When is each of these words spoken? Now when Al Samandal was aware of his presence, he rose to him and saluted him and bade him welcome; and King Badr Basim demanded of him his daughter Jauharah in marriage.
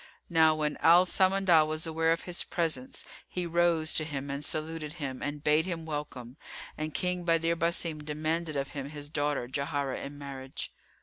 Now 0.31 0.55
when 0.55 0.77
Al 0.77 1.05
Samandal 1.05 1.67
was 1.67 1.85
aware 1.85 2.11
of 2.11 2.23
his 2.23 2.43
presence, 2.43 3.05
he 3.27 3.45
rose 3.45 3.93
to 3.93 4.03
him 4.03 4.31
and 4.31 4.43
saluted 4.43 4.93
him 4.93 5.21
and 5.21 5.43
bade 5.43 5.67
him 5.67 5.85
welcome; 5.85 6.37
and 6.75 6.91
King 6.91 7.23
Badr 7.23 7.53
Basim 7.53 8.03
demanded 8.03 8.55
of 8.55 8.69
him 8.69 8.89
his 8.89 9.11
daughter 9.11 9.47
Jauharah 9.47 9.99
in 10.03 10.17
marriage. 10.17 10.73